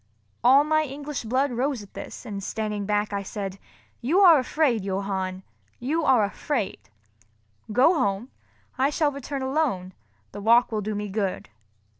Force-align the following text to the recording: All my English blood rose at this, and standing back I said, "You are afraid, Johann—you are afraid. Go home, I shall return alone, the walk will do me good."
All 0.43 0.63
my 0.63 0.81
English 0.85 1.25
blood 1.25 1.51
rose 1.51 1.83
at 1.83 1.93
this, 1.93 2.25
and 2.25 2.43
standing 2.43 2.87
back 2.87 3.13
I 3.13 3.21
said, 3.21 3.59
"You 4.01 4.19
are 4.21 4.39
afraid, 4.39 4.83
Johann—you 4.83 6.03
are 6.03 6.23
afraid. 6.23 6.89
Go 7.71 7.93
home, 7.93 8.31
I 8.79 8.89
shall 8.89 9.11
return 9.11 9.43
alone, 9.43 9.93
the 10.31 10.41
walk 10.41 10.71
will 10.71 10.81
do 10.81 10.95
me 10.95 11.07
good." 11.07 11.49